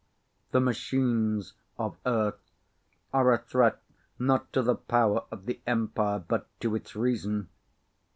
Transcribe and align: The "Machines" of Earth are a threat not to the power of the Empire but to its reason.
The 0.49 0.59
"Machines" 0.59 1.53
of 1.77 1.95
Earth 2.07 2.39
are 3.13 3.31
a 3.33 3.37
threat 3.37 3.83
not 4.17 4.51
to 4.53 4.63
the 4.63 4.73
power 4.73 5.25
of 5.29 5.45
the 5.45 5.61
Empire 5.67 6.17
but 6.17 6.47
to 6.61 6.73
its 6.75 6.95
reason. 6.95 7.49